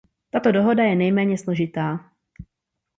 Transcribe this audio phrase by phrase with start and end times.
[0.31, 2.11] Tato dohoda je nejméně složitá.